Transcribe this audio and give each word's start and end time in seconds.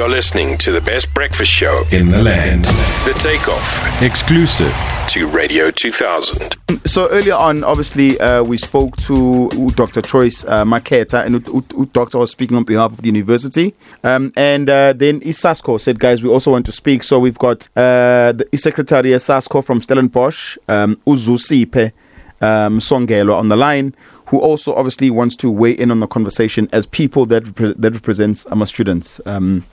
You're 0.00 0.08
listening 0.08 0.56
to 0.56 0.72
the 0.72 0.80
best 0.80 1.12
breakfast 1.12 1.50
show 1.50 1.84
in 1.92 2.10
the 2.10 2.22
land. 2.22 2.64
The 3.04 3.12
Takeoff 3.20 4.02
Exclusive. 4.02 4.74
to 5.08 5.26
Radio 5.28 5.70
2000. 5.70 6.56
So 6.86 7.10
earlier 7.10 7.34
on, 7.34 7.62
obviously, 7.64 8.18
uh, 8.18 8.42
we 8.42 8.56
spoke 8.56 8.96
to 9.02 9.50
Dr. 9.74 10.00
Choice 10.00 10.42
uh, 10.46 10.64
Makhetha, 10.64 11.26
and 11.26 11.46
U- 11.46 11.62
U- 11.76 11.90
Doctor 11.92 12.16
was 12.16 12.30
speaking 12.30 12.56
on 12.56 12.64
behalf 12.64 12.92
of 12.92 13.02
the 13.02 13.08
university. 13.08 13.74
Um, 14.02 14.32
and 14.38 14.70
uh, 14.70 14.94
then 14.94 15.20
Isasco 15.20 15.78
said, 15.78 16.00
guys, 16.00 16.22
we 16.22 16.30
also 16.30 16.50
want 16.52 16.64
to 16.64 16.72
speak. 16.72 17.02
So 17.02 17.18
we've 17.18 17.36
got 17.36 17.68
uh, 17.76 18.32
the 18.32 18.48
Secretary 18.54 19.10
Isasco 19.12 19.60
from 19.62 19.82
Stellenbosch, 19.82 20.56
um, 20.66 20.96
Uzusiphe 21.06 21.92
um, 22.40 22.78
Songelo 22.78 23.36
on 23.36 23.50
the 23.50 23.56
line, 23.56 23.94
who 24.30 24.38
also 24.38 24.72
obviously 24.74 25.10
wants 25.10 25.34
to 25.34 25.50
weigh 25.50 25.72
in 25.72 25.90
on 25.90 25.98
the 25.98 26.06
conversation 26.06 26.68
as 26.72 26.86
people 26.86 27.26
that 27.26 27.42
repre- 27.42 27.74
that 27.76 27.92
represents 27.92 28.46
our 28.46 28.64
students. 28.64 29.20
Um, 29.26 29.66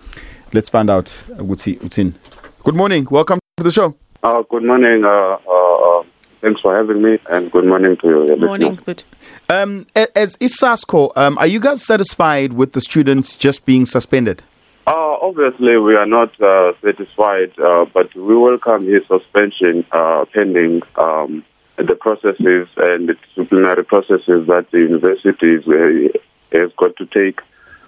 let's 0.52 0.68
find 0.68 0.90
out, 0.90 1.24
uh, 1.40 1.44
Uti- 1.44 1.78
Utin. 1.78 2.16
Good 2.64 2.76
morning. 2.76 3.08
Welcome 3.12 3.40
to 3.58 3.64
the 3.64 3.72
show. 3.72 3.96
Uh, 4.24 4.42
good 4.50 4.64
morning. 4.64 5.06
Uh, 5.06 5.38
uh, 5.48 6.00
uh, 6.00 6.04
thanks 6.42 6.60
for 6.62 6.76
having 6.76 7.04
me, 7.04 7.20
and 7.30 7.52
good 7.52 7.66
morning 7.66 7.98
to 7.98 8.08
you. 8.08 8.38
Morning, 8.38 8.80
good. 8.84 9.04
Um, 9.48 9.86
as 9.96 10.36
Isasco, 10.38 11.12
um, 11.16 11.38
are 11.38 11.48
you 11.48 11.60
guys 11.60 11.86
satisfied 11.86 12.54
with 12.54 12.74
the 12.74 12.82
students 12.82 13.36
just 13.36 13.64
being 13.64 13.86
suspended? 13.86 14.42
Uh, 14.88 15.18
obviously, 15.22 15.78
we 15.78 15.96
are 15.96 16.08
not 16.08 16.30
uh, 16.42 16.72
satisfied, 16.82 17.52
uh, 17.60 17.86
but 17.94 18.14
we 18.16 18.36
welcome 18.36 18.88
his 18.88 19.04
suspension 19.08 19.86
uh, 19.92 20.26
pending 20.34 20.82
um, 20.96 21.44
the 21.78 21.96
processes 21.96 22.68
and 22.78 23.10
the 23.10 23.16
disciplinary 23.36 23.86
processes 23.86 24.48
that 24.48 24.68
the 24.72 24.80
university 24.80 25.54
is, 25.54 25.68
uh, 25.68 26.18
has 26.58 26.72
got 26.78 26.96
to 26.98 27.06
take. 27.06 27.40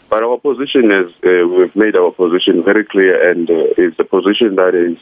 But 0.09 0.23
our 0.23 0.37
position 0.37 0.91
is, 0.91 1.11
uh, 1.23 1.47
we've 1.47 1.75
made 1.75 1.95
our 1.95 2.11
position 2.11 2.63
very 2.63 2.85
clear, 2.85 3.29
and 3.29 3.49
uh, 3.49 3.53
it's 3.77 3.99
a 3.99 4.03
position 4.03 4.55
that 4.55 4.75
is 4.75 4.97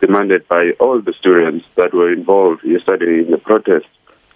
demanded 0.00 0.46
by 0.48 0.70
all 0.78 1.00
the 1.00 1.12
students 1.12 1.66
that 1.76 1.92
were 1.92 2.12
involved 2.12 2.64
yesterday 2.64 3.24
in 3.24 3.30
the 3.30 3.38
protest, 3.38 3.86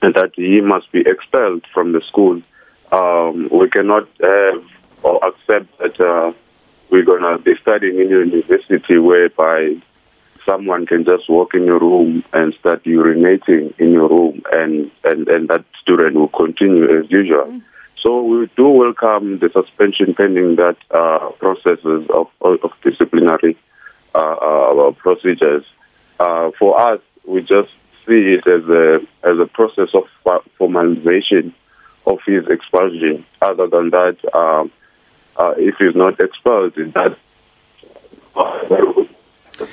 and 0.00 0.14
that 0.14 0.32
he 0.34 0.60
must 0.60 0.90
be 0.90 1.00
expelled 1.00 1.64
from 1.72 1.92
the 1.92 2.00
school. 2.02 2.42
Um, 2.90 3.48
we 3.50 3.68
cannot 3.70 4.08
have 4.20 4.64
or 5.02 5.24
accept 5.24 5.78
that 5.78 6.00
uh, 6.00 6.32
we're 6.90 7.04
going 7.04 7.22
to 7.22 7.38
be 7.42 7.56
studying 7.60 7.98
in 8.00 8.12
a 8.12 8.18
university 8.26 8.98
whereby 8.98 9.76
someone 10.44 10.86
can 10.86 11.04
just 11.04 11.28
walk 11.28 11.54
in 11.54 11.64
your 11.64 11.78
room 11.78 12.24
and 12.32 12.54
start 12.54 12.84
urinating 12.84 13.78
in 13.78 13.92
your 13.92 14.08
room, 14.08 14.42
and, 14.52 14.90
and, 15.04 15.28
and 15.28 15.48
that 15.48 15.64
student 15.80 16.16
will 16.16 16.28
continue 16.28 16.98
as 16.98 17.10
usual. 17.10 17.60
So 18.02 18.22
we 18.22 18.50
do 18.56 18.68
welcome 18.68 19.38
the 19.38 19.48
suspension 19.50 20.14
pending 20.14 20.56
that 20.56 20.76
uh, 20.90 21.30
processes 21.38 22.08
of, 22.10 22.26
of 22.40 22.72
disciplinary 22.82 23.56
uh, 24.14 24.18
uh, 24.18 24.90
procedures. 24.92 25.64
Uh, 26.18 26.50
for 26.58 26.80
us, 26.80 27.00
we 27.24 27.42
just 27.42 27.70
see 28.06 28.34
it 28.34 28.46
as 28.46 28.68
a 28.68 29.00
as 29.22 29.38
a 29.38 29.46
process 29.46 29.90
of 29.94 30.04
formalization 30.58 31.52
of 32.06 32.18
his 32.26 32.46
expulsion. 32.48 33.24
Other 33.40 33.68
than 33.68 33.90
that, 33.90 34.16
um, 34.34 34.72
uh, 35.36 35.54
if 35.56 35.76
he's 35.78 35.94
not 35.94 36.18
expelled, 36.20 36.74
that 36.74 37.16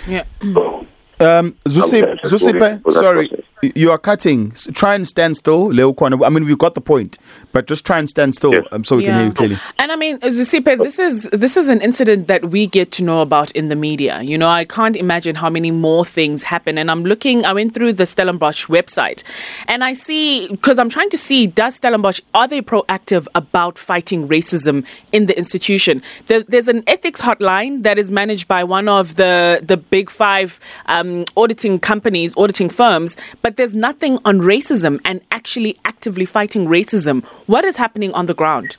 Yeah. 0.07 0.23
so, 0.53 0.85
Um, 1.21 1.55
Zusiphe, 1.67 2.03
Okay, 2.03 2.15
just 2.23 2.33
Zusiphe, 2.45 2.53
moving 2.53 2.79
for 2.79 2.93
that 2.93 2.99
sorry, 3.01 3.27
process. 3.27 3.38
y- 3.38 3.38
you 3.61 3.91
are 3.91 3.97
cutting. 3.97 4.51
S- 4.53 4.67
Try 4.73 4.95
and 4.95 5.07
stand 5.07 5.37
still, 5.37 5.67
Leo 5.67 5.93
Kwana. 5.93 6.25
I 6.25 6.29
mean, 6.29 6.45
we've 6.45 6.57
got 6.57 6.73
the 6.75 6.81
point, 6.81 7.17
but 7.51 7.67
just 7.67 7.85
try 7.85 7.99
and 7.99 8.09
stand 8.09 8.35
still 8.35 8.53
Yes. 8.53 8.65
um, 8.71 8.83
so 8.83 8.97
we 8.97 9.03
can 9.05 9.15
hear 9.15 9.25
you 9.25 9.33
clearly. 9.33 9.57
And 9.77 9.91
I 9.91 9.95
mean, 9.95 10.19
Zusiphe, 10.19 10.77
this 10.81 10.99
is 10.99 11.23
this 11.31 11.57
is 11.57 11.69
an 11.69 11.81
incident 11.81 12.27
that 12.27 12.49
we 12.51 12.67
get 12.67 12.91
to 12.93 13.03
know 13.03 13.21
about 13.21 13.51
in 13.51 13.69
the 13.69 13.75
media. 13.75 14.21
You 14.21 14.37
know, 14.37 14.49
I 14.49 14.65
can't 14.65 14.95
imagine 14.95 15.35
how 15.35 15.49
many 15.49 15.71
more 15.71 16.05
things 16.05 16.43
happen. 16.43 16.77
And 16.77 16.89
I'm 16.89 17.03
looking, 17.03 17.45
I 17.45 17.53
went 17.53 17.73
through 17.73 17.93
the 17.93 18.05
Stellenbosch 18.05 18.67
website, 18.67 19.23
and 19.67 19.83
I 19.83 19.93
see 19.93 20.47
because 20.49 20.79
I'm 20.79 20.89
trying 20.89 21.09
to 21.09 21.17
see 21.17 21.47
does 21.47 21.75
Stellenbosch 21.75 22.21
are 22.33 22.47
they 22.47 22.61
proactive 22.61 23.27
about 23.35 23.77
fighting 23.77 24.27
racism 24.27 24.85
in 25.11 25.25
the 25.25 25.37
institution? 25.37 26.01
There, 26.27 26.43
there's 26.43 26.67
an 26.67 26.83
ethics 26.87 27.19
hotline 27.21 27.83
that 27.83 27.97
is 27.99 28.11
managed 28.11 28.47
by 28.47 28.63
one 28.63 28.87
of 28.87 29.15
the 29.15 29.59
the 29.63 29.77
big 29.77 30.09
five 30.09 30.59
um, 30.85 31.25
auditing 31.35 31.79
companies, 31.79 32.33
auditing 32.37 32.69
firms, 32.69 33.17
but 33.41 33.48
there's 33.55 33.75
nothing 33.75 34.19
on 34.25 34.39
racism 34.39 34.99
and 35.05 35.21
actually 35.31 35.77
actively 35.85 36.25
fighting 36.25 36.65
racism. 36.67 37.23
What 37.47 37.63
is 37.65 37.75
happening 37.75 38.13
on 38.13 38.25
the 38.25 38.33
ground? 38.33 38.77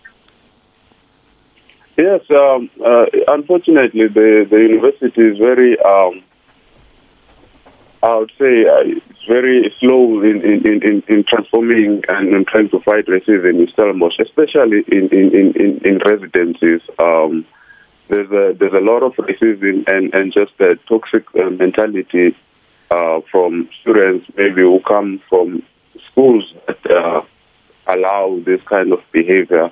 Yes, 1.97 2.23
um, 2.31 2.71
uh, 2.85 3.07
unfortunately, 3.29 4.09
the, 4.09 4.47
the 4.49 4.57
university 4.57 5.21
is 5.21 5.37
very, 5.39 5.79
um, 5.81 6.23
I 8.03 8.17
would 8.17 8.33
say, 8.39 8.65
uh, 8.67 8.81
it's 8.85 9.25
very 9.29 9.75
slow 9.79 10.23
in, 10.23 10.41
in, 10.43 10.67
in, 10.67 10.83
in- 10.83 11.03
in 11.09 11.25
transforming 11.29 12.03
and 12.09 12.33
in 12.35 12.45
trying 12.47 12.71
to 12.71 12.81
fight 12.81 13.07
racism 13.07 13.51
in 13.61 13.69
Stellenbosch, 13.73 14.19
especially 14.19 14.83
in, 14.89 15.09
in, 15.11 15.55
in, 15.57 15.79
in, 15.85 15.99
residencies. 15.99 16.81
Um, 16.99 17.45
there's 18.09 18.31
a 18.31 18.57
there's 18.59 18.73
a 18.73 18.81
lot 18.81 19.03
of 19.03 19.13
racism 19.17 19.87
and, 19.87 20.13
and 20.15 20.33
just 20.33 20.53
a 20.59 20.77
toxic 20.89 21.25
uh, 21.37 21.51
mentality 21.51 22.35
uh, 22.91 23.21
from 23.31 23.69
students 23.81 24.27
maybe 24.37 24.63
who 24.63 24.81
come 24.81 25.21
from 25.29 25.63
schools 26.11 26.53
that 26.67 26.91
uh, 26.91 27.23
allow 27.87 28.39
this 28.45 28.61
kind 28.63 28.93
of 28.93 29.01
behavior. 29.13 29.71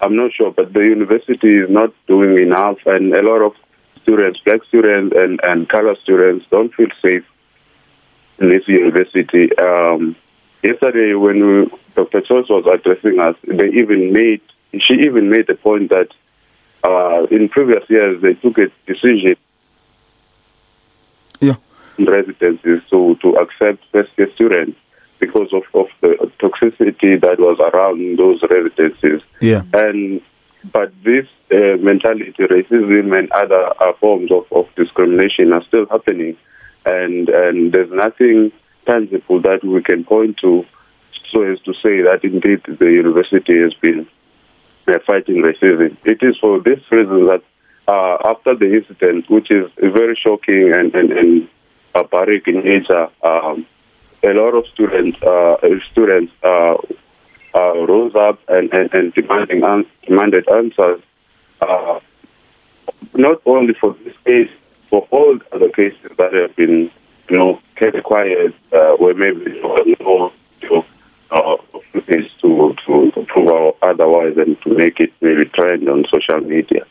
I'm 0.00 0.16
not 0.16 0.32
sure, 0.32 0.50
but 0.50 0.72
the 0.72 0.80
university 0.80 1.56
is 1.56 1.70
not 1.70 1.92
doing 2.06 2.38
enough, 2.38 2.78
and 2.86 3.12
a 3.12 3.22
lot 3.22 3.42
of 3.42 3.54
students, 4.02 4.40
black 4.44 4.64
students 4.64 5.14
and, 5.16 5.40
and 5.42 5.68
color 5.68 5.96
students, 6.02 6.46
don't 6.50 6.72
feel 6.72 6.88
safe 7.02 7.24
in 8.38 8.50
this 8.50 8.66
university. 8.68 9.56
Um, 9.58 10.14
yesterday, 10.62 11.14
when 11.14 11.44
we, 11.44 11.70
Dr. 11.96 12.20
Choice 12.20 12.48
was 12.48 12.64
addressing 12.66 13.18
us, 13.18 13.36
they 13.42 13.68
even 13.70 14.12
made 14.12 14.40
she 14.80 14.94
even 14.94 15.30
made 15.30 15.46
the 15.46 15.54
point 15.54 15.90
that 15.90 16.08
uh, 16.84 17.26
in 17.30 17.48
previous 17.48 17.88
years 17.88 18.20
they 18.20 18.34
took 18.34 18.58
a 18.58 18.70
decision 18.86 19.36
Yeah. 21.40 21.56
Residences 22.06 22.82
to, 22.90 23.16
to 23.22 23.36
accept 23.36 23.84
first 23.92 24.10
year 24.16 24.30
students 24.34 24.78
because 25.18 25.52
of, 25.52 25.62
of 25.74 25.88
the 26.00 26.30
toxicity 26.38 27.20
that 27.20 27.38
was 27.38 27.58
around 27.72 28.18
those 28.18 28.40
residences. 28.48 29.22
Yeah. 29.40 29.62
And 29.72 30.20
but 30.72 30.92
this 31.02 31.26
uh, 31.52 31.76
mentality, 31.80 32.32
racism, 32.38 33.16
and 33.18 33.30
other 33.32 33.72
uh, 33.80 33.92
forms 33.94 34.30
of, 34.30 34.46
of 34.52 34.68
discrimination 34.74 35.52
are 35.52 35.64
still 35.64 35.86
happening, 35.86 36.36
and 36.84 37.28
and 37.28 37.72
there's 37.72 37.90
nothing 37.90 38.52
tangible 38.86 39.40
that 39.42 39.62
we 39.64 39.82
can 39.82 40.04
point 40.04 40.36
to, 40.38 40.64
so 41.30 41.42
as 41.42 41.60
to 41.60 41.74
say 41.74 42.02
that 42.02 42.20
indeed 42.22 42.62
the 42.64 42.90
university 42.90 43.60
has 43.60 43.72
been 43.74 44.06
uh, 44.88 44.98
fighting 45.06 45.36
racism. 45.36 45.96
It 46.04 46.22
is 46.22 46.36
for 46.38 46.60
this 46.60 46.80
reason 46.90 47.26
that 47.26 47.42
uh, 47.86 48.18
after 48.24 48.54
the 48.54 48.74
incident, 48.74 49.30
which 49.30 49.50
is 49.50 49.70
very 49.78 50.16
shocking 50.16 50.72
and 50.72 50.94
and, 50.94 51.12
and 51.12 51.48
in 51.94 52.64
nature, 52.64 53.08
um, 53.22 53.66
a 54.22 54.32
lot 54.32 54.54
of 54.54 54.66
students 54.68 55.20
uh, 55.22 55.56
students 55.90 56.32
uh, 56.42 56.74
uh, 57.54 57.86
rose 57.86 58.14
up 58.14 58.38
and, 58.48 58.72
and, 58.72 58.92
and 58.92 59.14
demanding 59.14 59.62
an- 59.62 59.86
demanded 60.06 60.48
answers, 60.48 61.00
uh, 61.60 62.00
not 63.14 63.40
only 63.46 63.74
for 63.74 63.94
this 64.04 64.14
case, 64.24 64.50
for 64.88 65.06
all 65.10 65.38
the 65.38 65.54
other 65.54 65.68
cases 65.70 66.10
that 66.16 66.32
have 66.32 66.54
been, 66.56 66.90
you 67.28 67.36
know, 67.36 67.60
kept 67.76 68.02
quiet, 68.02 68.54
uh, 68.72 68.92
where 68.92 69.14
maybe 69.14 69.52
you 69.52 69.96
know, 70.00 70.32
uh, 71.30 71.56
to, 72.40 72.74
to, 72.86 73.10
to 73.12 73.26
prove 73.28 73.74
otherwise 73.82 74.36
and 74.36 74.60
to 74.62 74.70
make 74.70 75.00
it 75.00 75.12
maybe 75.20 75.44
trend 75.46 75.88
on 75.88 76.04
social 76.10 76.40
media. 76.40 76.84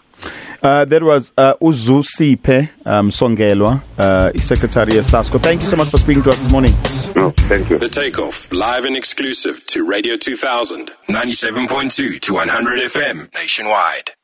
Uh, 0.62 0.86
that 0.86 1.04
was 1.04 1.34
uh, 1.38 1.54
Uzusiphe 1.62 2.70
um, 2.86 3.10
Msongelwa, 3.10 3.82
uh, 3.98 4.40
Secretary 4.40 4.98
of 4.98 5.06
SASCO. 5.06 5.42
Thank 5.42 5.62
you 5.62 5.68
so 5.68 5.76
much 5.76 5.90
for 5.90 5.98
speaking 5.98 6.24
to 6.24 6.32
us 6.32 6.40
this 6.40 6.52
morning. 6.52 6.74
No, 7.16 7.32
thank 7.48 7.70
you. 7.70 7.78
The 7.78 7.90
Takeoff, 7.90 8.52
live 8.52 8.84
and 8.86 8.98
exclusive 8.98 9.66
to 9.68 9.88
Radio 9.88 10.18
2000, 10.18 10.92
97.2 11.08 12.20
to 12.22 12.34
100 12.34 12.80
FM 12.92 13.34
nationwide. 13.34 14.17